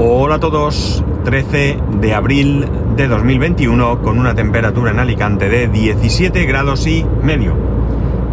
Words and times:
Hola 0.00 0.36
a 0.36 0.38
todos, 0.38 1.02
13 1.24 1.76
de 2.00 2.14
abril 2.14 2.64
de 2.94 3.08
2021 3.08 4.00
con 4.00 4.20
una 4.20 4.32
temperatura 4.32 4.92
en 4.92 5.00
Alicante 5.00 5.48
de 5.48 5.66
17 5.66 6.44
grados 6.44 6.86
y 6.86 7.04
medio. 7.20 7.54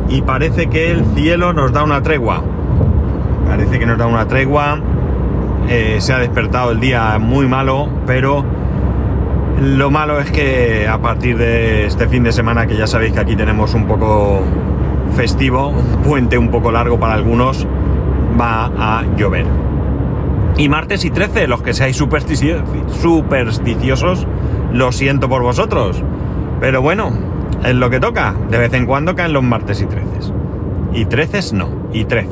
Y 0.07 0.21
parece 0.21 0.67
que 0.67 0.91
el 0.91 1.04
cielo 1.15 1.54
nos 1.54 1.73
da 1.73 1.83
una 1.83 2.04
tregua. 2.04 2.43
Parece 3.47 3.79
que 3.79 3.88
nos 3.88 3.97
da 3.97 4.05
una 4.05 4.28
tregua. 4.28 4.78
Eh, 5.67 5.96
se 6.01 6.13
ha 6.13 6.20
despertado 6.20 6.70
el 6.70 6.79
día 6.79 7.18
muy 7.18 7.47
malo, 7.47 7.89
pero 8.05 8.45
lo 9.59 9.89
malo 9.89 10.20
es 10.20 10.29
que 10.29 10.88
a 10.88 11.00
partir 11.00 11.36
de 11.36 11.88
este 11.88 12.07
fin 12.07 12.21
de 12.21 12.32
semana, 12.32 12.68
que 12.68 12.77
ya 12.77 12.86
sabéis 12.86 13.13
que 13.13 13.21
aquí 13.21 13.36
tenemos 13.36 13.73
un 13.73 13.88
poco 13.88 14.43
festivo, 15.16 15.70
un 15.70 16.04
puente 16.04 16.38
un 16.38 16.50
poco 16.50 16.71
largo 16.71 17.00
para 17.00 17.16
algunos, 17.16 17.66
va 18.39 18.66
a 18.77 19.04
llover. 19.18 19.47
Y 20.57 20.69
martes 20.69 21.03
y 21.03 21.09
13, 21.09 21.47
los 21.47 21.61
que 21.61 21.73
seáis 21.73 21.97
supersticiosos, 21.97 24.25
lo 24.71 24.93
siento 24.93 25.27
por 25.27 25.41
vosotros. 25.41 26.01
Pero 26.61 26.82
bueno, 26.82 27.11
es 27.65 27.75
lo 27.75 27.89
que 27.89 28.00
toca. 28.00 28.33
De 28.50 28.57
vez 28.57 28.71
en 28.73 28.86
cuando 28.86 29.15
caen 29.15 29.33
los 29.33 29.43
martes 29.43 29.82
y 29.82 29.86
13. 29.86 30.05
Y 30.93 31.04
13 31.05 31.55
no, 31.55 31.89
y 31.91 32.05
13. 32.05 32.30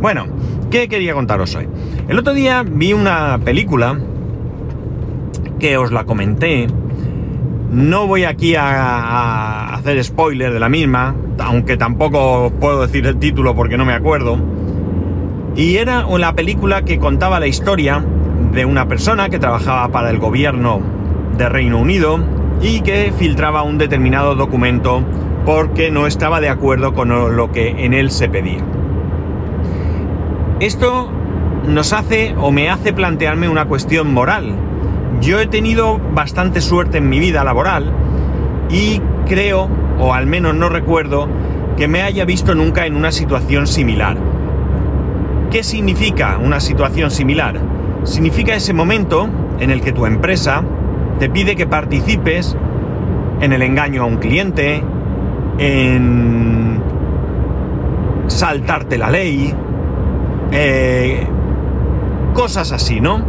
Bueno, 0.00 0.26
¿qué 0.70 0.88
quería 0.88 1.14
contaros 1.14 1.54
hoy? 1.54 1.68
El 2.08 2.18
otro 2.18 2.34
día 2.34 2.64
vi 2.66 2.92
una 2.92 3.38
película 3.44 3.96
que 5.60 5.76
os 5.76 5.92
la 5.92 6.02
comenté. 6.04 6.66
No 7.70 8.08
voy 8.08 8.24
aquí 8.24 8.56
a, 8.56 8.64
a 8.64 9.76
hacer 9.76 10.02
spoiler 10.02 10.52
de 10.52 10.58
la 10.58 10.68
misma, 10.68 11.14
aunque 11.38 11.76
tampoco 11.76 12.52
puedo 12.58 12.82
decir 12.82 13.06
el 13.06 13.18
título 13.18 13.54
porque 13.54 13.76
no 13.76 13.84
me 13.84 13.92
acuerdo 13.92 14.55
y 15.56 15.78
era 15.78 16.06
una 16.06 16.34
película 16.34 16.82
que 16.82 16.98
contaba 16.98 17.40
la 17.40 17.46
historia 17.46 18.04
de 18.52 18.66
una 18.66 18.86
persona 18.86 19.30
que 19.30 19.38
trabajaba 19.38 19.88
para 19.88 20.10
el 20.10 20.18
gobierno 20.18 20.80
de 21.38 21.48
Reino 21.48 21.78
Unido 21.78 22.20
y 22.60 22.82
que 22.82 23.12
filtraba 23.16 23.62
un 23.62 23.78
determinado 23.78 24.34
documento 24.34 25.02
porque 25.46 25.90
no 25.90 26.06
estaba 26.06 26.40
de 26.40 26.50
acuerdo 26.50 26.92
con 26.92 27.36
lo 27.36 27.52
que 27.52 27.84
en 27.84 27.94
él 27.94 28.10
se 28.10 28.28
pedía. 28.28 28.62
Esto 30.60 31.10
nos 31.66 31.92
hace 31.94 32.34
o 32.38 32.50
me 32.50 32.68
hace 32.68 32.92
plantearme 32.92 33.48
una 33.48 33.66
cuestión 33.66 34.12
moral. 34.12 34.54
Yo 35.22 35.40
he 35.40 35.46
tenido 35.46 35.98
bastante 36.12 36.60
suerte 36.60 36.98
en 36.98 37.08
mi 37.08 37.18
vida 37.18 37.44
laboral 37.44 37.92
y 38.68 39.00
creo, 39.26 39.70
o 39.98 40.12
al 40.12 40.26
menos 40.26 40.54
no 40.54 40.68
recuerdo, 40.68 41.28
que 41.78 41.88
me 41.88 42.02
haya 42.02 42.26
visto 42.26 42.54
nunca 42.54 42.84
en 42.84 42.94
una 42.94 43.12
situación 43.12 43.66
similar. 43.66 44.35
¿Qué 45.50 45.62
significa 45.62 46.38
una 46.42 46.60
situación 46.60 47.10
similar? 47.10 47.60
Significa 48.04 48.54
ese 48.54 48.72
momento 48.72 49.28
en 49.60 49.70
el 49.70 49.80
que 49.80 49.92
tu 49.92 50.06
empresa 50.06 50.62
te 51.18 51.30
pide 51.30 51.56
que 51.56 51.66
participes 51.66 52.56
en 53.40 53.52
el 53.52 53.62
engaño 53.62 54.02
a 54.02 54.06
un 54.06 54.16
cliente, 54.16 54.82
en 55.58 56.80
saltarte 58.26 58.98
la 58.98 59.10
ley, 59.10 59.54
eh, 60.52 61.26
cosas 62.34 62.72
así, 62.72 63.00
¿no? 63.00 63.22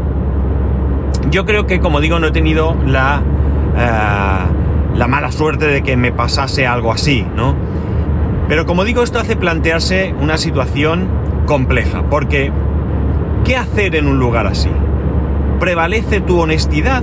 Yo 1.29 1.45
creo 1.45 1.67
que, 1.67 1.79
como 1.79 2.01
digo, 2.01 2.19
no 2.19 2.27
he 2.27 2.31
tenido 2.31 2.75
la, 2.85 3.21
eh, 3.77 4.97
la 4.97 5.07
mala 5.07 5.31
suerte 5.31 5.67
de 5.67 5.83
que 5.83 5.97
me 5.97 6.11
pasase 6.11 6.65
algo 6.65 6.91
así, 6.91 7.25
¿no? 7.35 7.55
Pero 8.47 8.65
como 8.65 8.85
digo, 8.85 9.03
esto 9.03 9.19
hace 9.19 9.35
plantearse 9.35 10.15
una 10.19 10.37
situación 10.37 11.26
compleja, 11.47 12.03
porque 12.11 12.51
¿qué 13.43 13.55
hacer 13.55 13.95
en 13.95 14.05
un 14.05 14.19
lugar 14.19 14.45
así? 14.45 14.69
¿Prevalece 15.59 16.21
tu 16.21 16.39
honestidad 16.39 17.01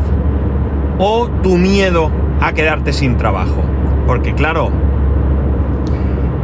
o 0.99 1.29
tu 1.43 1.57
miedo 1.57 2.13
a 2.41 2.53
quedarte 2.53 2.93
sin 2.93 3.17
trabajo? 3.17 3.65
Porque 4.07 4.35
claro, 4.35 4.71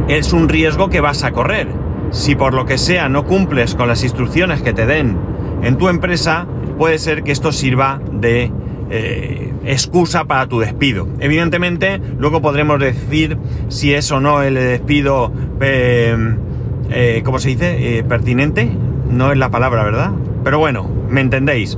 es 0.09 0.33
un 0.33 0.49
riesgo 0.49 0.89
que 0.89 0.99
vas 0.99 1.23
a 1.23 1.31
correr. 1.31 1.69
Si 2.09 2.35
por 2.35 2.53
lo 2.53 2.65
que 2.65 2.77
sea 2.77 3.07
no 3.07 3.23
cumples 3.23 3.75
con 3.75 3.87
las 3.87 4.03
instrucciones 4.03 4.61
que 4.61 4.73
te 4.73 4.85
den 4.85 5.17
en 5.63 5.77
tu 5.77 5.87
empresa, 5.87 6.45
puede 6.77 6.97
ser 6.97 7.23
que 7.23 7.31
esto 7.31 7.53
sirva 7.53 8.01
de 8.11 8.51
eh, 8.89 9.53
excusa 9.63 10.25
para 10.25 10.47
tu 10.47 10.59
despido. 10.59 11.07
Evidentemente, 11.19 12.01
luego 12.17 12.41
podremos 12.41 12.79
decir 12.79 13.37
si 13.69 13.93
es 13.93 14.11
o 14.11 14.19
no 14.19 14.41
el 14.41 14.55
despido 14.55 15.31
eh, 15.61 16.17
eh, 16.91 17.21
¿cómo 17.23 17.39
se 17.39 17.49
dice? 17.49 17.97
Eh, 17.97 18.03
pertinente. 18.03 18.69
No 19.09 19.31
es 19.31 19.37
la 19.37 19.49
palabra, 19.49 19.83
¿verdad? 19.83 20.11
Pero 20.43 20.59
bueno, 20.59 20.87
me 21.09 21.21
entendéis. 21.21 21.77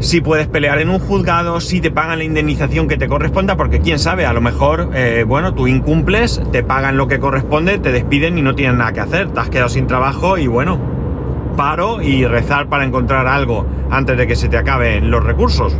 Si 0.00 0.20
puedes 0.20 0.46
pelear 0.46 0.80
en 0.80 0.88
un 0.88 0.98
juzgado, 0.98 1.60
si 1.60 1.80
te 1.80 1.90
pagan 1.90 2.18
la 2.18 2.24
indemnización 2.24 2.88
que 2.88 2.96
te 2.96 3.06
corresponda, 3.06 3.56
porque 3.56 3.80
quién 3.80 3.98
sabe, 3.98 4.24
a 4.24 4.32
lo 4.32 4.40
mejor, 4.40 4.90
eh, 4.94 5.24
bueno, 5.28 5.52
tú 5.52 5.66
incumples, 5.66 6.42
te 6.52 6.62
pagan 6.62 6.96
lo 6.96 7.06
que 7.06 7.20
corresponde, 7.20 7.78
te 7.78 7.92
despiden 7.92 8.38
y 8.38 8.42
no 8.42 8.54
tienes 8.54 8.76
nada 8.76 8.92
que 8.92 9.00
hacer, 9.00 9.30
te 9.30 9.40
has 9.40 9.50
quedado 9.50 9.68
sin 9.68 9.86
trabajo 9.86 10.38
y 10.38 10.46
bueno, 10.46 10.78
paro 11.56 12.00
y 12.00 12.24
rezar 12.24 12.68
para 12.68 12.84
encontrar 12.84 13.26
algo 13.26 13.66
antes 13.90 14.16
de 14.16 14.26
que 14.26 14.36
se 14.36 14.48
te 14.48 14.56
acaben 14.56 15.10
los 15.10 15.22
recursos. 15.22 15.76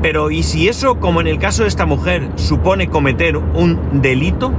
pero 0.00 0.30
¿y 0.30 0.44
si 0.44 0.68
eso, 0.68 1.00
como 1.00 1.20
en 1.20 1.26
el 1.26 1.38
caso 1.38 1.64
de 1.64 1.68
esta 1.68 1.84
mujer, 1.84 2.30
supone 2.36 2.88
cometer 2.88 3.36
un 3.36 4.00
delito? 4.00 4.52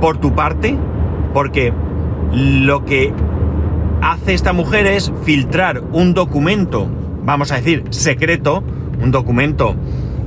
Por 0.00 0.18
tu 0.18 0.34
parte, 0.34 0.76
porque 1.32 1.72
lo 2.32 2.84
que 2.84 3.12
hace 4.00 4.34
esta 4.34 4.52
mujer 4.52 4.86
es 4.86 5.12
filtrar 5.24 5.82
un 5.92 6.14
documento, 6.14 6.88
vamos 7.24 7.52
a 7.52 7.56
decir, 7.56 7.84
secreto, 7.90 8.62
un 9.02 9.10
documento 9.10 9.74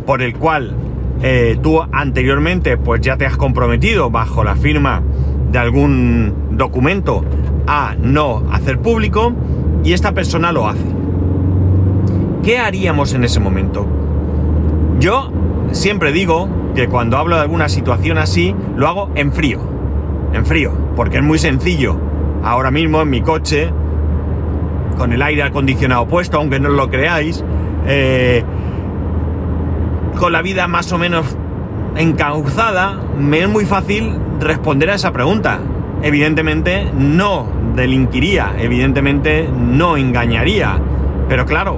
por 0.06 0.22
el 0.22 0.36
cual 0.36 0.76
eh, 1.22 1.58
tú 1.62 1.82
anteriormente 1.92 2.78
pues 2.78 3.02
ya 3.02 3.18
te 3.18 3.26
has 3.26 3.38
comprometido 3.38 4.10
bajo 4.10 4.44
la 4.44 4.56
firma 4.56 5.02
de 5.52 5.60
algún 5.60 6.34
documento 6.52 7.24
a 7.68 7.96
no 8.00 8.44
hacer 8.52 8.80
público 8.80 9.34
y 9.84 9.94
esta 9.94 10.14
persona 10.14 10.52
lo 10.52 10.68
hace. 10.68 10.86
¿Qué 12.44 12.58
haríamos 12.58 13.14
en 13.14 13.24
ese 13.24 13.40
momento? 13.40 13.88
Yo 15.00 15.32
siempre 15.72 16.12
digo 16.12 16.50
que 16.74 16.88
cuando 16.88 17.18
hablo 17.18 17.36
de 17.36 17.44
alguna 17.44 17.70
situación 17.70 18.18
así, 18.18 18.56
lo 18.76 18.88
hago 18.88 19.10
en 19.16 19.32
frío. 19.32 19.60
En 20.34 20.46
frío, 20.46 20.72
porque 20.96 21.18
es 21.18 21.24
muy 21.24 21.38
sencillo. 21.38 21.98
Ahora 22.44 22.72
mismo 22.72 23.02
en 23.02 23.10
mi 23.10 23.22
coche, 23.22 23.70
con 24.98 25.14
el 25.14 25.22
aire 25.22 25.44
acondicionado 25.44 26.08
puesto, 26.08 26.38
aunque 26.38 26.60
no 26.60 26.70
lo 26.70 26.90
creáis, 26.90 27.44
eh, 27.86 28.44
con 30.18 30.32
la 30.32 30.42
vida 30.42 30.68
más 30.68 30.92
o 30.92 30.98
menos 30.98 31.38
encauzada, 31.96 33.00
me 33.18 33.42
es 33.42 33.50
muy 33.50 33.66
fácil 33.66 34.18
responder 34.40 34.90
a 34.90 34.96
esa 34.96 35.12
pregunta. 35.12 35.60
Evidentemente 36.02 36.88
no 36.98 37.48
delinquiría, 37.76 38.54
evidentemente 38.60 39.48
no 39.48 39.96
engañaría. 39.96 40.80
Pero 41.30 41.46
claro, 41.46 41.78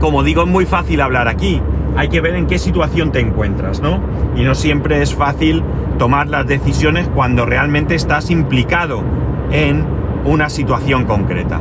como 0.00 0.22
digo, 0.22 0.42
es 0.42 0.48
muy 0.48 0.66
fácil 0.66 1.00
hablar 1.00 1.28
aquí 1.28 1.60
hay 1.96 2.08
que 2.08 2.20
ver 2.20 2.34
en 2.34 2.46
qué 2.46 2.58
situación 2.58 3.10
te 3.10 3.20
encuentras, 3.20 3.80
¿no? 3.80 4.00
Y 4.36 4.42
no 4.42 4.54
siempre 4.54 5.02
es 5.02 5.14
fácil 5.14 5.62
tomar 5.98 6.28
las 6.28 6.46
decisiones 6.46 7.08
cuando 7.08 7.46
realmente 7.46 7.94
estás 7.94 8.30
implicado 8.30 9.02
en 9.50 9.84
una 10.24 10.50
situación 10.50 11.04
concreta. 11.04 11.60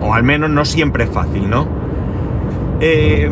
O 0.00 0.14
al 0.14 0.24
menos 0.24 0.50
no 0.50 0.64
siempre 0.64 1.04
es 1.04 1.10
fácil, 1.10 1.48
¿no? 1.48 1.68
Eh, 2.80 3.30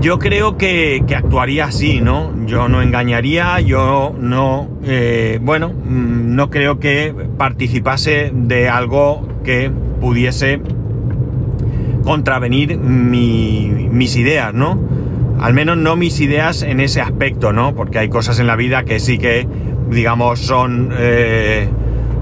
yo 0.00 0.18
creo 0.18 0.56
que, 0.56 1.04
actuaría 1.14 1.66
así, 1.66 2.00
¿no? 2.00 2.32
Yo 2.46 2.68
no 2.68 2.82
engañaría, 2.82 3.60
yo 3.60 4.14
no, 4.18 4.68
eh, 4.82 5.38
bueno, 5.42 5.68
mm, 5.68 6.34
no 6.34 6.50
creo 6.50 6.80
que 6.80 7.14
participase 7.36 8.32
de 8.34 8.68
algo 8.68 9.28
que 9.44 9.70
pudiese 10.00 10.60
contravenir 12.04 12.78
mis 12.78 14.16
ideas, 14.16 14.54
¿no? 14.54 14.78
Al 15.40 15.54
menos 15.54 15.76
no 15.76 15.96
mis 15.96 16.20
ideas 16.20 16.62
en 16.62 16.80
ese 16.80 17.00
aspecto, 17.00 17.52
¿no? 17.52 17.74
Porque 17.74 17.98
hay 17.98 18.08
cosas 18.08 18.38
en 18.40 18.46
la 18.46 18.56
vida 18.56 18.84
que 18.84 19.00
sí 19.00 19.18
que, 19.18 19.46
digamos, 19.88 20.40
son, 20.40 20.90
eh, 20.92 21.68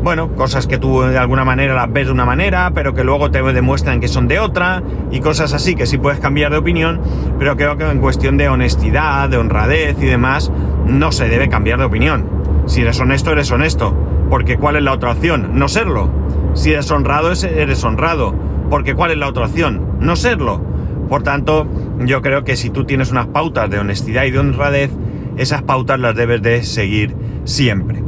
bueno, 0.05 0.37
cosas 0.37 0.69
que 0.69 0.79
tú 0.79 1.03
de 1.03 1.19
alguna 1.19 1.45
manera 1.45 1.75
las 1.75 1.93
ves 1.93 2.07
de 2.07 2.13
una 2.13 2.25
manera, 2.25 2.71
pero 2.75 2.95
que 2.95 3.03
luego 3.03 3.31
te 3.31 3.43
demuestran 3.43 3.99
que 3.99 4.07
son 4.07 4.29
de 4.29 4.39
otra, 4.39 4.83
y 5.11 5.19
cosas 5.19 5.53
así 5.53 5.75
que 5.75 5.87
sí 5.87 5.99
puedes 5.99 6.21
cambiar 6.21 6.53
de 6.53 6.59
opinión, 6.59 7.01
pero 7.41 7.57
creo 7.57 7.77
que 7.77 7.91
en 7.91 7.99
cuestión 7.99 8.37
de 8.37 8.49
honestidad, 8.49 9.29
de 9.29 9.37
honradez 9.37 9.97
y 10.01 10.07
demás, 10.07 10.53
no 10.87 11.11
se 11.11 11.29
debe 11.29 11.49
cambiar 11.49 11.81
de 11.81 11.87
opinión. 11.87 12.25
Si 12.67 12.83
eres 12.83 13.01
honesto, 13.01 13.33
eres 13.33 13.51
honesto. 13.51 13.97
Porque 14.31 14.59
¿cuál 14.59 14.77
es 14.77 14.83
la 14.83 14.93
otra 14.93 15.13
opción? 15.13 15.51
No 15.55 15.69
serlo. 15.69 16.11
Si 16.55 16.73
eres 16.73 16.91
honrado, 16.91 17.33
eres 17.33 17.83
honrado 17.83 18.48
porque 18.71 18.95
¿cuál 18.95 19.13
es 19.13 19.19
la 19.19 19.29
otra 19.29 19.47
opción? 19.47 19.99
No 20.01 20.17
serlo. 20.17 20.61
Por 21.09 21.23
tanto, 21.23 21.67
yo 22.05 22.23
creo 22.23 22.45
que 22.45 22.57
si 22.57 22.71
tú 22.71 22.85
tienes 22.85 23.11
unas 23.11 23.29
pautas 23.29 23.71
de 23.71 23.79
honestidad 23.79 24.25
y 24.25 24.31
de 24.31 24.39
honradez, 24.39 24.91
esas 25.37 25.63
pautas 25.63 25.99
las 25.99 26.15
debes 26.15 26.43
de 26.43 26.63
seguir 26.63 27.15
siempre. 27.45 28.03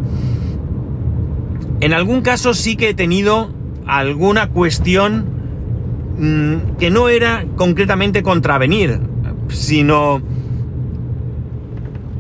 En 1.81 1.95
algún 1.95 2.21
caso 2.21 2.53
sí 2.53 2.77
que 2.77 2.91
he 2.91 2.95
tenido 2.95 3.51
alguna 3.87 4.51
cuestión 4.51 5.25
mm, 6.19 6.77
que 6.79 6.91
no 6.91 7.09
era 7.09 7.47
concretamente 7.57 8.23
contravenir, 8.23 9.01
sino 9.49 10.21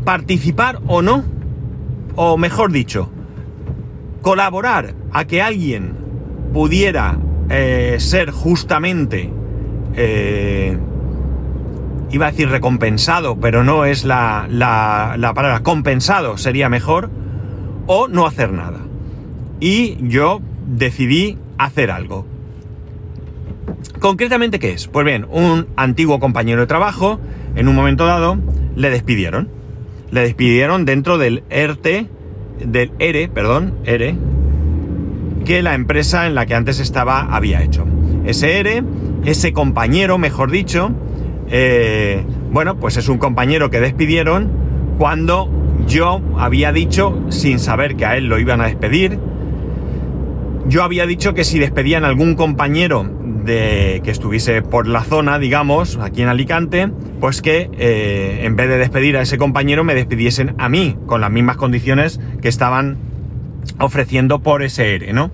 participar 0.04 0.80
o 0.86 1.02
no, 1.02 1.24
o 2.16 2.38
mejor 2.38 2.72
dicho, 2.72 3.10
colaborar 4.22 4.94
a 5.12 5.26
que 5.26 5.42
alguien 5.42 5.94
pudiera 6.52 7.18
eh, 7.50 7.96
ser 7.98 8.30
justamente, 8.30 9.30
eh, 9.96 10.78
iba 12.10 12.26
a 12.26 12.30
decir 12.30 12.48
recompensado, 12.48 13.38
pero 13.40 13.64
no 13.64 13.84
es 13.84 14.04
la, 14.04 14.46
la, 14.48 15.16
la 15.18 15.34
palabra, 15.34 15.62
compensado 15.62 16.38
sería 16.38 16.68
mejor, 16.68 17.10
o 17.86 18.08
no 18.08 18.26
hacer 18.26 18.52
nada. 18.52 18.78
Y 19.58 19.96
yo 20.08 20.40
decidí 20.66 21.38
hacer 21.58 21.90
algo. 21.90 22.24
Concretamente, 23.98 24.58
¿qué 24.58 24.72
es? 24.72 24.86
Pues 24.86 25.04
bien, 25.04 25.26
un 25.28 25.66
antiguo 25.76 26.20
compañero 26.20 26.60
de 26.60 26.66
trabajo, 26.66 27.20
en 27.56 27.68
un 27.68 27.74
momento 27.74 28.06
dado, 28.06 28.38
le 28.76 28.90
despidieron. 28.90 29.48
Le 30.10 30.22
despidieron 30.22 30.84
dentro 30.84 31.18
del 31.18 31.42
ERTE, 31.50 32.06
del 32.64 32.92
ERE, 32.98 33.28
perdón, 33.28 33.74
ERE, 33.84 34.14
que 35.44 35.62
la 35.62 35.74
empresa 35.74 36.26
en 36.26 36.34
la 36.34 36.46
que 36.46 36.54
antes 36.54 36.80
estaba 36.80 37.20
había 37.34 37.62
hecho. 37.62 37.86
Ese 38.24 38.58
ERE, 38.58 38.82
ese 39.24 39.52
compañero, 39.52 40.18
mejor 40.18 40.50
dicho, 40.50 40.92
eh, 41.48 42.24
bueno, 42.50 42.76
pues 42.76 42.96
es 42.96 43.08
un 43.08 43.18
compañero 43.18 43.70
que 43.70 43.80
despidieron 43.80 44.50
cuando 44.98 45.50
yo 45.86 46.20
había 46.36 46.72
dicho, 46.72 47.24
sin 47.30 47.58
saber 47.58 47.96
que 47.96 48.06
a 48.06 48.16
él 48.16 48.26
lo 48.26 48.38
iban 48.38 48.60
a 48.60 48.66
despedir, 48.66 49.18
yo 50.66 50.84
había 50.84 51.06
dicho 51.06 51.34
que 51.34 51.44
si 51.44 51.58
despedían 51.58 52.04
algún 52.04 52.34
compañero 52.34 53.10
de 53.44 54.00
que 54.04 54.10
estuviese 54.10 54.62
por 54.62 54.86
la 54.86 55.02
zona, 55.02 55.38
digamos, 55.38 55.96
aquí 55.96 56.22
en 56.22 56.28
Alicante, 56.28 56.90
pues 57.20 57.42
que 57.42 57.70
eh, 57.78 58.40
en 58.44 58.56
vez 58.56 58.68
de 58.68 58.78
despedir 58.78 59.16
a 59.16 59.22
ese 59.22 59.38
compañero 59.38 59.82
me 59.82 59.94
despidiesen 59.94 60.54
a 60.58 60.68
mí, 60.68 60.96
con 61.06 61.20
las 61.20 61.30
mismas 61.30 61.56
condiciones 61.56 62.20
que 62.40 62.48
estaban 62.48 62.98
ofreciendo 63.78 64.40
por 64.40 64.62
ese 64.62 64.94
ERE, 64.94 65.12
¿no? 65.12 65.30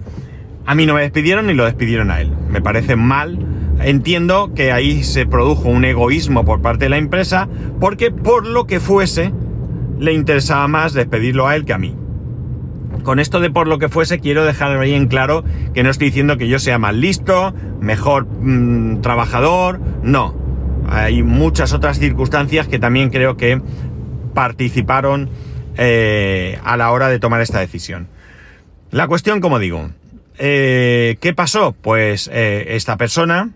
A 0.67 0.75
mí 0.75 0.85
no 0.85 0.95
me 0.95 1.03
despidieron 1.03 1.47
ni 1.47 1.55
lo 1.55 1.65
despidieron 1.65 2.11
a 2.11 2.21
él. 2.21 2.31
Me 2.51 2.61
parece 2.61 2.97
mal. 2.97 3.39
Entiendo 3.81 4.53
que 4.55 4.73
ahí 4.73 5.05
se 5.05 5.27
produjo 5.27 5.69
un 5.69 5.85
egoísmo 5.85 6.45
por 6.45 6.61
parte 6.61 6.87
de 6.87 6.89
la 6.89 6.97
empresa, 6.97 7.49
porque 7.79 8.11
por 8.11 8.47
lo 8.47 8.67
que 8.67 8.81
fuese, 8.81 9.33
le 10.01 10.13
interesaba 10.13 10.67
más 10.67 10.93
despedirlo 10.93 11.47
a 11.47 11.55
él 11.55 11.65
que 11.65 11.73
a 11.73 11.79
mí. 11.79 11.95
Con 13.03 13.21
esto 13.21 13.39
de 13.39 13.51
por 13.51 13.69
lo 13.69 13.79
que 13.79 13.89
fuese, 13.89 14.19
quiero 14.19 14.45
dejar 14.45 14.77
ahí 14.79 14.95
en 14.95 15.07
claro 15.07 15.45
que 15.75 15.85
no 15.85 15.91
estoy 15.91 16.09
diciendo 16.09 16.37
que 16.37 16.49
yo 16.49 16.59
sea 16.59 16.79
más 16.79 16.95
listo, 16.95 17.55
mejor 17.81 18.27
mm, 18.27 19.01
trabajador, 19.03 19.81
no. 20.03 20.35
Hay 20.89 21.23
muchas 21.23 21.73
otras 21.73 21.99
circunstancias 21.99 22.67
que 22.67 22.79
también 22.79 23.11
creo 23.11 23.37
que 23.37 23.61
participaron 24.35 25.31
eh, 25.77 26.59
a 26.65 26.77
la 26.77 26.91
hora 26.91 27.09
de 27.09 27.21
tomar 27.21 27.41
esta 27.41 27.61
decisión. 27.61 28.09
La 28.91 29.09
cuestión, 29.09 29.41
como 29.41 29.59
digo, 29.59 29.91
eh, 30.39 31.17
¿qué 31.21 31.35
pasó? 31.35 31.73
Pues 31.73 32.31
eh, 32.33 32.67
esta 32.71 32.97
persona, 32.97 33.51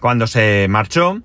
cuando 0.00 0.26
se 0.26 0.66
marchó, 0.70 1.20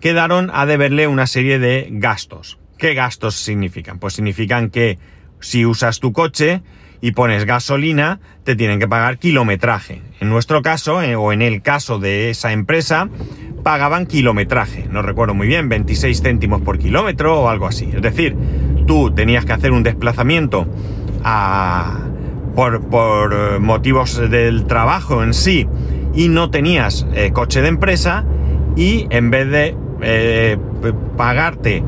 quedaron 0.00 0.50
a 0.52 0.66
deberle 0.66 1.06
una 1.06 1.26
serie 1.26 1.58
de 1.58 1.88
gastos. 1.90 2.58
¿Qué 2.78 2.94
gastos 2.94 3.34
significan? 3.36 3.98
Pues 3.98 4.14
significan 4.14 4.70
que 4.70 4.98
si 5.40 5.64
usas 5.64 6.00
tu 6.00 6.12
coche 6.12 6.62
y 7.00 7.12
pones 7.12 7.44
gasolina, 7.44 8.20
te 8.44 8.56
tienen 8.56 8.78
que 8.78 8.88
pagar 8.88 9.18
kilometraje. 9.18 10.02
En 10.20 10.28
nuestro 10.28 10.62
caso, 10.62 11.02
eh, 11.02 11.16
o 11.16 11.32
en 11.32 11.42
el 11.42 11.62
caso 11.62 11.98
de 11.98 12.30
esa 12.30 12.52
empresa, 12.52 13.08
pagaban 13.62 14.06
kilometraje. 14.06 14.86
No 14.90 15.02
recuerdo 15.02 15.34
muy 15.34 15.46
bien, 15.46 15.68
26 15.68 16.22
céntimos 16.22 16.62
por 16.62 16.78
kilómetro 16.78 17.42
o 17.42 17.48
algo 17.48 17.66
así. 17.66 17.90
Es 17.94 18.02
decir, 18.02 18.36
tú 18.86 19.12
tenías 19.14 19.44
que 19.44 19.52
hacer 19.52 19.72
un 19.72 19.82
desplazamiento 19.82 20.66
por, 22.54 22.80
por, 22.88 23.60
motivos 23.60 24.16
del 24.30 24.66
trabajo 24.66 25.22
en 25.22 25.34
sí 25.34 25.68
y 26.14 26.28
no 26.28 26.50
tenías 26.50 27.06
eh, 27.14 27.30
coche 27.32 27.62
de 27.62 27.68
empresa 27.68 28.24
y 28.76 29.06
en 29.10 29.30
vez 29.30 29.50
de 29.50 29.76
eh, 30.02 30.56
pagarte 31.16 31.82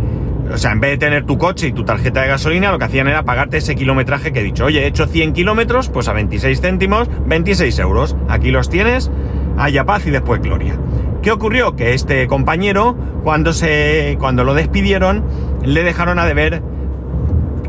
o 0.52 0.56
sea, 0.56 0.72
en 0.72 0.80
vez 0.80 0.92
de 0.92 0.98
tener 0.98 1.24
tu 1.24 1.36
coche 1.36 1.68
y 1.68 1.72
tu 1.72 1.84
tarjeta 1.84 2.22
de 2.22 2.28
gasolina, 2.28 2.72
lo 2.72 2.78
que 2.78 2.86
hacían 2.86 3.06
era 3.06 3.22
pagarte 3.22 3.58
ese 3.58 3.74
kilometraje 3.74 4.32
que 4.32 4.40
he 4.40 4.42
dicho. 4.42 4.64
Oye, 4.64 4.84
he 4.84 4.86
hecho 4.86 5.06
100 5.06 5.34
kilómetros, 5.34 5.90
pues 5.90 6.08
a 6.08 6.12
26 6.14 6.60
céntimos, 6.60 7.08
26 7.26 7.78
euros. 7.80 8.16
Aquí 8.28 8.50
los 8.50 8.70
tienes, 8.70 9.10
haya 9.58 9.84
paz 9.84 10.06
y 10.06 10.10
después 10.10 10.40
gloria. 10.40 10.78
¿Qué 11.22 11.32
ocurrió? 11.32 11.76
Que 11.76 11.92
este 11.92 12.26
compañero, 12.28 12.96
cuando, 13.24 13.52
se, 13.52 14.16
cuando 14.18 14.44
lo 14.44 14.54
despidieron, 14.54 15.24
le 15.62 15.82
dejaron 15.82 16.18
a 16.18 16.24
deber 16.24 16.62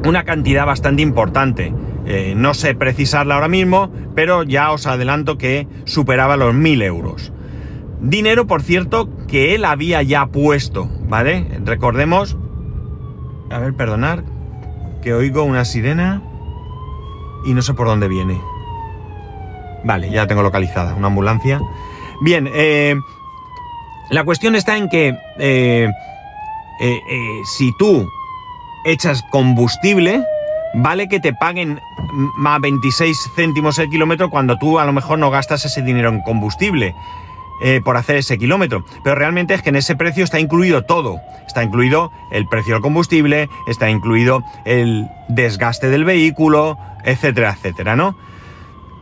una 0.05 0.23
cantidad 0.23 0.65
bastante 0.65 1.01
importante. 1.01 1.73
Eh, 2.05 2.33
no 2.35 2.53
sé 2.53 2.75
precisarla 2.75 3.35
ahora 3.35 3.47
mismo, 3.47 3.91
pero 4.15 4.43
ya 4.43 4.71
os 4.71 4.87
adelanto 4.87 5.37
que 5.37 5.67
superaba 5.85 6.37
los 6.37 6.53
1000 6.53 6.81
euros. 6.81 7.33
Dinero, 8.01 8.47
por 8.47 8.61
cierto, 8.61 9.09
que 9.27 9.55
él 9.55 9.65
había 9.65 10.01
ya 10.01 10.27
puesto, 10.27 10.89
¿vale? 11.07 11.45
Recordemos 11.65 12.37
a 13.51 13.59
ver, 13.59 13.73
perdonar, 13.73 14.23
que 15.01 15.13
oigo 15.13 15.43
una 15.43 15.65
sirena 15.65 16.21
y 17.45 17.53
no 17.53 17.61
sé 17.61 17.73
por 17.73 17.87
dónde 17.87 18.07
viene. 18.07 18.39
Vale, 19.83 20.09
ya 20.09 20.21
la 20.21 20.27
tengo 20.27 20.43
localizada, 20.43 20.93
una 20.93 21.07
ambulancia. 21.07 21.59
Bien, 22.21 22.49
eh, 22.53 22.95
la 24.11 24.23
cuestión 24.23 24.55
está 24.55 24.77
en 24.77 24.89
que 24.89 25.17
eh, 25.39 25.89
eh, 26.81 27.41
si 27.45 27.71
tú 27.77 28.07
echas 28.85 29.23
combustible, 29.31 30.23
vale 30.73 31.07
que 31.07 31.19
te 31.19 31.33
paguen 31.33 31.79
más 32.37 32.59
26 32.61 33.31
céntimos 33.35 33.77
el 33.79 33.89
kilómetro 33.89 34.29
cuando 34.29 34.57
tú 34.57 34.79
a 34.79 34.85
lo 34.85 34.93
mejor 34.93 35.19
no 35.19 35.29
gastas 35.29 35.65
ese 35.65 35.81
dinero 35.81 36.09
en 36.09 36.21
combustible. 36.21 36.95
Eh, 37.61 37.81
por 37.83 37.97
hacer 37.97 38.15
ese 38.15 38.37
kilómetro. 38.37 38.85
Pero 39.03 39.15
realmente 39.15 39.53
es 39.53 39.61
que 39.61 39.67
en 39.67 39.75
ese 39.75 39.97
precio 39.97 40.23
está 40.23 40.39
incluido 40.39 40.83
todo. 40.83 41.19
Está 41.45 41.61
incluido 41.61 42.09
el 42.31 42.47
precio 42.47 42.73
del 42.75 42.81
combustible, 42.81 43.49
está 43.67 43.89
incluido 43.89 44.43
el 44.63 45.09
desgaste 45.27 45.89
del 45.89 46.05
vehículo, 46.05 46.77
etcétera, 47.03 47.51
etcétera, 47.57 47.97
¿no? 47.97 48.15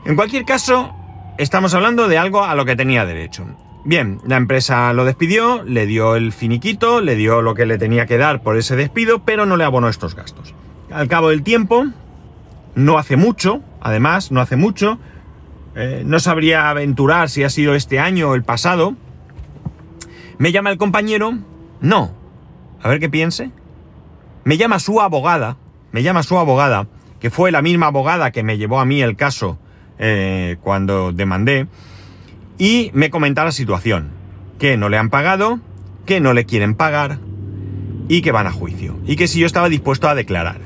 En 0.05 0.15
cualquier 0.15 0.43
caso, 0.43 0.95
estamos 1.37 1.75
hablando 1.75 2.07
de 2.07 2.17
algo 2.17 2.43
a 2.43 2.55
lo 2.55 2.65
que 2.65 2.75
tenía 2.75 3.05
derecho. 3.05 3.45
Bien, 3.87 4.19
la 4.25 4.35
empresa 4.35 4.91
lo 4.91 5.05
despidió, 5.05 5.63
le 5.63 5.85
dio 5.85 6.17
el 6.17 6.33
finiquito, 6.33 6.99
le 6.99 7.15
dio 7.15 7.41
lo 7.41 7.55
que 7.55 7.65
le 7.65 7.77
tenía 7.77 8.05
que 8.05 8.17
dar 8.17 8.41
por 8.41 8.57
ese 8.57 8.75
despido, 8.75 9.19
pero 9.19 9.45
no 9.45 9.55
le 9.55 9.63
abonó 9.63 9.87
estos 9.87 10.13
gastos. 10.13 10.53
Al 10.91 11.07
cabo 11.07 11.29
del 11.29 11.41
tiempo, 11.41 11.85
no 12.75 12.97
hace 12.97 13.15
mucho, 13.15 13.61
además, 13.79 14.29
no 14.29 14.41
hace 14.41 14.57
mucho, 14.57 14.99
eh, 15.73 16.03
no 16.05 16.19
sabría 16.19 16.69
aventurar 16.69 17.29
si 17.29 17.45
ha 17.45 17.49
sido 17.49 17.75
este 17.75 17.97
año 17.97 18.31
o 18.31 18.35
el 18.35 18.43
pasado. 18.43 18.93
¿Me 20.37 20.51
llama 20.51 20.69
el 20.71 20.77
compañero? 20.77 21.37
No. 21.79 22.11
A 22.83 22.89
ver 22.89 22.99
qué 22.99 23.07
piense. 23.07 23.51
Me 24.43 24.57
llama 24.57 24.79
su 24.79 24.99
abogada, 24.99 25.55
me 25.93 26.03
llama 26.03 26.23
su 26.23 26.37
abogada, 26.37 26.87
que 27.21 27.29
fue 27.29 27.53
la 27.53 27.61
misma 27.61 27.87
abogada 27.87 28.31
que 28.31 28.43
me 28.43 28.57
llevó 28.57 28.81
a 28.81 28.85
mí 28.85 29.01
el 29.01 29.15
caso 29.15 29.57
eh, 29.97 30.57
cuando 30.61 31.13
demandé, 31.13 31.67
y 32.57 32.91
me 32.93 33.09
comenta 33.09 33.43
la 33.43 33.51
situación, 33.51 34.09
que 34.59 34.77
no 34.77 34.89
le 34.89 34.97
han 34.97 35.09
pagado, 35.09 35.59
que 36.05 36.19
no 36.19 36.33
le 36.33 36.45
quieren 36.45 36.75
pagar 36.75 37.19
y 38.07 38.21
que 38.21 38.31
van 38.31 38.47
a 38.47 38.51
juicio, 38.51 38.97
y 39.05 39.15
que 39.15 39.27
si 39.27 39.39
yo 39.39 39.45
estaba 39.45 39.69
dispuesto 39.69 40.07
a 40.07 40.15
declarar. 40.15 40.59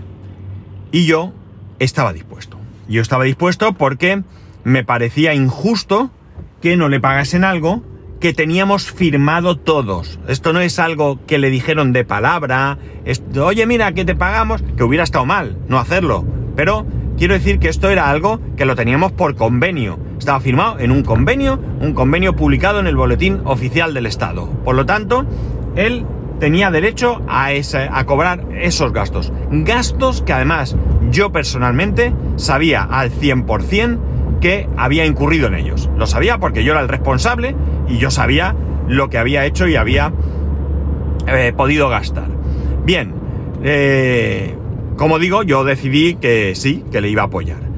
Y 0.91 1.05
yo 1.05 1.33
estaba 1.79 2.13
dispuesto. 2.13 2.57
Yo 2.87 3.01
estaba 3.01 3.23
dispuesto 3.23 3.73
porque 3.73 4.23
me 4.63 4.83
parecía 4.83 5.33
injusto 5.33 6.11
que 6.61 6.77
no 6.77 6.89
le 6.89 6.99
pagasen 6.99 7.43
algo 7.43 7.83
que 8.19 8.33
teníamos 8.33 8.91
firmado 8.91 9.57
todos. 9.57 10.19
Esto 10.27 10.53
no 10.53 10.61
es 10.61 10.77
algo 10.77 11.19
que 11.25 11.39
le 11.39 11.49
dijeron 11.49 11.91
de 11.91 12.05
palabra, 12.05 12.77
oye 13.41 13.65
mira, 13.65 13.93
que 13.93 14.05
te 14.05 14.15
pagamos, 14.15 14.61
que 14.77 14.83
hubiera 14.83 15.03
estado 15.03 15.25
mal 15.25 15.57
no 15.67 15.79
hacerlo, 15.79 16.23
pero 16.55 16.85
quiero 17.17 17.33
decir 17.33 17.57
que 17.57 17.69
esto 17.69 17.89
era 17.89 18.09
algo 18.09 18.39
que 18.55 18.65
lo 18.65 18.75
teníamos 18.75 19.11
por 19.11 19.35
convenio. 19.35 19.97
Estaba 20.21 20.39
firmado 20.39 20.77
en 20.77 20.91
un 20.91 21.01
convenio, 21.01 21.59
un 21.79 21.95
convenio 21.95 22.35
publicado 22.35 22.79
en 22.79 22.85
el 22.85 22.95
Boletín 22.95 23.41
Oficial 23.43 23.95
del 23.95 24.05
Estado. 24.05 24.47
Por 24.63 24.75
lo 24.75 24.85
tanto, 24.85 25.25
él 25.75 26.05
tenía 26.39 26.69
derecho 26.69 27.23
a, 27.27 27.47
a 27.47 28.05
cobrar 28.05 28.45
esos 28.53 28.93
gastos. 28.93 29.33
Gastos 29.49 30.21
que 30.21 30.31
además 30.31 30.75
yo 31.09 31.31
personalmente 31.31 32.13
sabía 32.35 32.83
al 32.83 33.09
100% 33.09 33.97
que 34.41 34.69
había 34.77 35.07
incurrido 35.07 35.47
en 35.47 35.55
ellos. 35.55 35.89
Lo 35.97 36.05
sabía 36.05 36.37
porque 36.37 36.63
yo 36.63 36.73
era 36.73 36.81
el 36.81 36.87
responsable 36.87 37.55
y 37.87 37.97
yo 37.97 38.11
sabía 38.11 38.55
lo 38.87 39.09
que 39.09 39.17
había 39.17 39.47
hecho 39.47 39.67
y 39.67 39.75
había 39.75 40.13
eh, 41.25 41.51
podido 41.57 41.89
gastar. 41.89 42.27
Bien, 42.85 43.15
eh, 43.63 44.53
como 44.97 45.17
digo, 45.17 45.41
yo 45.41 45.63
decidí 45.63 46.13
que 46.13 46.53
sí, 46.53 46.85
que 46.91 47.01
le 47.01 47.09
iba 47.09 47.23
a 47.23 47.25
apoyar. 47.25 47.70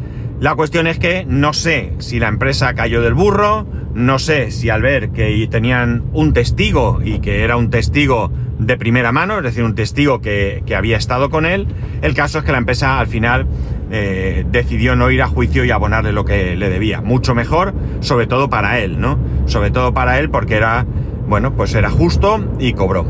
La 0.44 0.56
cuestión 0.56 0.88
es 0.88 1.00
que 1.00 1.26
no 1.26 1.54
sé 1.54 1.94
si 2.00 2.20
la 2.20 2.28
empresa 2.28 2.74
cayó 2.74 3.02
del 3.02 3.14
burro, 3.14 3.66
no 3.94 4.20
sé 4.20 4.52
si 4.52 4.70
al 4.70 4.82
ver 4.82 5.12
que 5.12 5.48
tenían 5.50 6.04
un 6.12 6.34
testigo 6.34 7.00
y 7.02 7.20
que 7.20 7.46
era 7.46 7.56
un 7.56 7.70
testigo 7.70 8.30
de 8.60 8.76
primera 8.76 9.14
mano, 9.14 9.38
es 9.38 9.44
decir, 9.44 9.64
un 9.64 9.74
testigo 9.74 10.20
que, 10.20 10.62
había 10.76 10.98
estado 10.98 11.30
con 11.30 11.46
él, 11.46 11.68
el 12.02 12.14
caso 12.14 12.40
es 12.40 12.44
que 12.44 12.52
la 12.52 12.58
empresa 12.58 13.00
al 13.00 13.08
final 13.08 13.48
eh, 13.90 14.44
decidió 14.52 14.98
no 14.98 15.12
ir 15.12 15.22
a 15.22 15.28
juicio 15.28 15.64
y 15.64 15.72
abonarle 15.72 16.12
lo 16.12 16.26
que 16.26 16.58
le 16.58 16.70
debía. 16.70 17.00
Mucho 17.00 17.34
mejor, 17.34 17.74
sobre 18.02 18.28
todo 18.28 18.50
para 18.50 18.80
él, 18.80 19.00
¿no? 19.00 19.18
Sobre 19.46 19.72
todo 19.72 19.94
para 19.94 20.20
él 20.20 20.30
porque 20.30 20.56
era, 20.56 20.86
bueno, 21.26 21.56
pues 21.56 21.74
era 21.74 21.90
justo 21.90 22.54
y 22.60 22.74
cobró. 22.74 23.06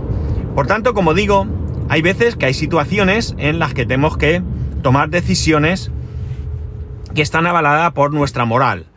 Por 0.53 0.67
tanto, 0.67 0.93
como 0.93 1.15
digo, 1.15 1.47
hay 1.89 2.03
veces 2.03 2.35
que 2.35 2.45
hay 2.45 2.53
situaciones 2.53 3.33
en 3.39 3.57
las 3.57 3.73
que 3.73 3.87
tenemos 3.87 4.17
que 4.17 4.43
tomar 4.83 5.09
decisiones 5.09 5.91
que 7.13 7.22
están 7.22 7.48
avaladas 7.48 7.91
por 7.93 8.13
nuestra 8.13 8.46
moral. 8.46 8.88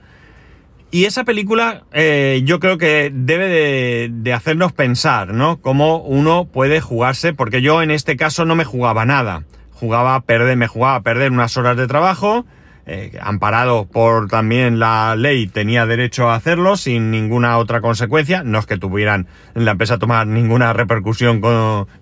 Y 0.91 1.05
esa 1.05 1.25
película 1.25 1.83
eh, 1.93 2.43
yo 2.45 2.61
creo 2.61 2.79
que 2.79 3.11
debe 3.13 4.09
de, 4.09 4.33
hacernos 4.33 4.73
pensar, 4.73 5.35
¿no? 5.35 5.61
Cómo 5.61 5.99
uno 5.99 6.47
puede 6.47 6.81
jugarse, 6.81 7.35
porque 7.35 7.61
yo 7.61 7.83
en 7.83 7.91
este 7.91 8.17
caso 8.17 8.45
no 8.45 8.55
me 8.55 8.65
jugaba 8.65 9.05
nada. 9.05 9.43
Jugaba 9.73 10.15
a 10.15 10.21
perder, 10.23 10.57
me 10.57 10.69
jugaba 10.69 10.95
a 10.95 11.03
perder 11.03 11.33
unas 11.33 11.57
horas 11.57 11.77
de 11.77 11.87
trabajo, 11.87 12.47
eh, 12.87 13.19
amparado 13.21 13.87
por 13.87 14.29
también 14.29 14.79
la 14.79 15.17
ley, 15.17 15.49
tenía 15.49 15.87
derecho 15.87 16.31
a 16.31 16.37
hacerlo 16.37 16.77
sin 16.77 17.11
ninguna 17.11 17.59
otra 17.59 17.81
consecuencia. 17.81 18.45
No 18.45 18.61
es 18.61 18.67
que 18.67 18.79
tuvieran 18.79 19.27
la 19.55 19.73
empresa 19.73 19.99
tomar 19.99 20.29
ninguna 20.29 20.73
repercusión 20.73 21.43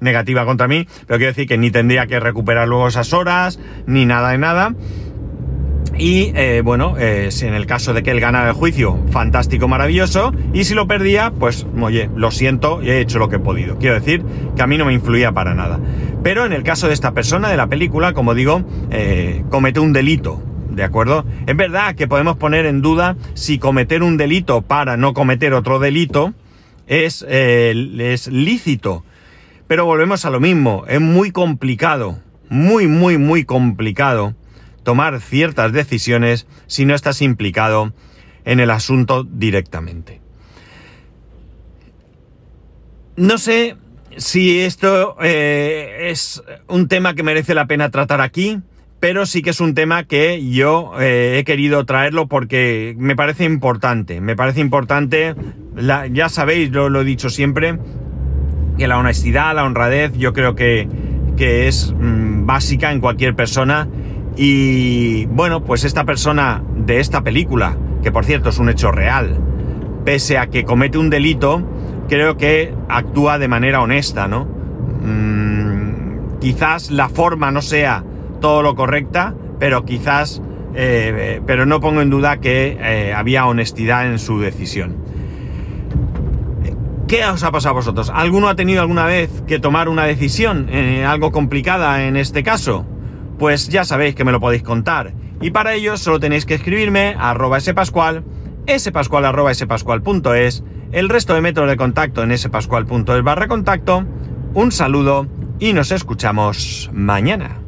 negativa 0.01 0.45
contra 0.45 0.69
mí, 0.69 0.87
pero 1.07 1.19
quiero 1.19 1.33
decir 1.33 1.49
que 1.49 1.59
ni 1.59 1.71
tendría 1.71 2.07
que 2.07 2.21
recuperar 2.21 2.69
luego 2.69 2.87
esas 2.87 3.15
horas, 3.15 3.59
ni 3.87 4.05
nada 4.05 4.31
de 4.31 4.39
nada. 4.39 4.75
Y 5.97 6.33
eh, 6.35 6.63
bueno, 6.65 6.97
eh, 6.99 7.29
si 7.31 7.47
en 7.47 7.55
el 7.55 7.67
caso 7.67 7.95
de 7.95 8.03
que 8.03 8.11
él 8.11 8.21
ganara 8.21 8.49
el 8.49 8.55
juicio, 8.55 8.99
fantástico, 9.11 9.69
maravilloso. 9.69 10.33
Y 10.53 10.65
si 10.65 10.75
lo 10.75 10.87
perdía, 10.87 11.31
pues 11.31 11.67
oye, 11.81 12.11
lo 12.17 12.31
siento 12.31 12.83
he 12.83 13.01
hecho 13.01 13.19
lo 13.19 13.29
que 13.29 13.37
he 13.37 13.41
podido. 13.41 13.79
Quiero 13.79 13.95
decir 13.95 14.25
que 14.57 14.63
a 14.63 14.67
mí 14.67 14.77
no 14.77 14.85
me 14.85 14.93
influía 14.93 15.33
para 15.33 15.55
nada. 15.55 15.79
Pero 16.23 16.47
en 16.47 16.53
el 16.53 16.63
caso 16.63 16.89
de 16.89 16.95
esta 16.95 17.13
persona 17.13 17.49
de 17.49 17.57
la 17.57 17.69
película, 17.69 18.13
como 18.13 18.35
digo, 18.35 18.63
eh, 18.91 19.45
comete 19.51 19.81
un 19.81 19.93
delito. 19.93 20.43
¿De 20.71 20.83
acuerdo? 20.83 21.25
Es 21.47 21.57
verdad 21.57 21.95
que 21.95 22.09
podemos 22.09 22.37
poner 22.37 22.67
en 22.67 22.83
duda 22.83 23.17
si 23.35 23.59
cometer 23.59 24.03
un 24.03 24.17
delito 24.17 24.63
para 24.63 24.97
no 24.97 25.15
cometer 25.15 25.55
otro 25.55 25.79
delito 25.79 26.35
es, 26.89 27.23
es 27.29 28.27
lícito. 28.27 29.05
Pero 29.69 29.85
volvemos 29.85 30.25
a 30.25 30.31
lo 30.31 30.41
mismo. 30.41 30.85
Es 30.89 31.01
muy 31.01 31.31
complicado. 31.31 32.19
Muy, 32.49 32.89
muy, 32.89 33.19
muy 33.19 33.45
complicado 33.45 34.35
tomar 34.85 35.21
ciertas 35.21 35.73
decisiones 35.73 36.47
si 36.67 36.85
no 36.85 36.95
estás 36.95 37.23
implicado 37.23 37.93
en 38.45 38.61
el 38.61 38.71
asunto 38.71 39.25
directamente. 39.25 40.21
No 43.17 43.39
sé 43.39 43.77
si 44.17 44.61
esto 44.61 45.17
eh, 45.23 46.09
es 46.11 46.43
un 46.69 46.89
tema 46.89 47.15
que 47.15 47.23
merece 47.23 47.55
la 47.55 47.67
pena 47.67 47.91
tratar 47.91 48.21
aquí, 48.21 48.61
pero 49.01 49.27
sí 49.27 49.43
que 49.43 49.51
es 49.51 49.61
un 49.61 49.75
tema 49.75 50.05
que 50.05 50.49
yo 50.51 50.93
eh, 50.99 51.37
he 51.39 51.45
querido 51.45 51.85
traerlo 51.85 52.27
porque 52.27 52.95
me 52.99 53.17
parece 53.17 53.45
importante. 53.45 54.21
Me 54.21 54.35
parece 54.35 54.61
importante, 54.61 55.35
ya 56.11 56.29
sabéis, 56.29 56.71
lo, 56.71 56.89
lo, 56.89 57.03
he 57.03 57.05
dicho 57.05 57.31
siempre, 57.31 57.79
que 58.79 58.89
la 58.89 58.99
honestidad, 58.99 59.55
la 59.55 59.65
honradez, 59.65 60.13
yo 60.17 60.33
creo 60.33 60.55
que, 60.55 60.89
que 61.37 61.69
es 61.69 61.93
mm, 61.97 62.47
básica 62.47 62.93
en 62.93 63.01
cualquier 63.01 63.37
persona 63.37 63.89
y 64.37 65.27
bueno, 65.27 65.63
pues 65.63 65.85
esta 65.85 66.05
persona 66.05 66.63
de 66.77 67.01
esta 67.01 67.23
película, 67.23 67.77
que 68.03 68.11
por 68.11 68.25
cierto 68.25 68.51
es 68.51 68.59
un 68.59 68.69
hecho 68.69 68.91
real, 68.91 69.39
pese 70.05 70.39
a 70.39 70.49
que 70.49 70.65
comete 70.65 70.99
un 70.99 71.11
delito, 71.11 71.63
creo 72.09 72.37
que 72.37 72.75
actúa 72.89 73.39
de 73.39 73.49
manera 73.49 73.81
honesta, 73.81 74.29
¿no? 74.29 74.47
Mm, 75.03 76.39
quizás 76.41 76.91
la 76.91 77.09
forma 77.09 77.51
no 77.51 77.63
sea 77.63 78.05
todo 78.41 78.63
lo 78.63 78.75
correcta, 78.75 79.35
pero 79.59 79.85
quizás, 79.85 80.43
eh, 80.75 81.41
pero 81.47 81.65
no 81.65 81.81
pongo 81.81 82.03
en 82.03 82.11
duda 82.11 82.39
que 82.39 82.77
eh, 82.81 83.15
había 83.15 83.47
honestidad 83.47 84.07
en 84.07 84.19
su 84.19 84.41
decisión. 84.41 84.97
¿Qué 87.07 87.25
os 87.27 87.43
ha 87.45 87.53
pasado 87.53 87.71
a 87.71 87.75
vosotros? 87.75 88.11
¿Alguno 88.13 88.49
ha 88.49 88.57
tenido 88.57 88.81
alguna 88.81 89.05
vez 89.07 89.43
que 89.47 89.59
tomar 89.59 89.89
una 89.89 90.05
decisión, 90.05 90.69
eh, 90.71 91.05
algo 91.05 91.33
complicada 91.33 92.07
en 92.07 92.17
este 92.17 92.43
caso? 92.43 92.87
Pues 93.39 93.69
ya 93.69 93.85
sabéis 93.85 94.15
que 94.15 94.25
me 94.25 94.33
lo 94.33 94.41
podéis 94.41 94.63
contar. 94.63 95.13
Y 95.41 95.51
para 95.51 95.75
ello 95.75 95.97
solo 95.97 96.21
tenéis 96.21 96.47
que 96.47 96.55
escribirme 96.55 97.15
a 97.19 97.31
arroba 97.31 97.61
spascual, 97.61 98.25
spascual 98.79 99.25
arroba 99.25 99.53
spascual.es, 99.53 100.63
el 100.93 101.09
resto 101.09 101.35
de 101.35 101.41
métodos 101.41 101.69
de 101.69 101.77
contacto 101.77 102.23
en 102.23 102.37
spascual.es 102.37 103.23
barra 103.23 103.49
contacto. 103.49 104.05
Un 104.55 104.73
saludo 104.73 105.27
y 105.59 105.73
nos 105.73 105.91
escuchamos 105.91 106.91
mañana. 106.93 107.64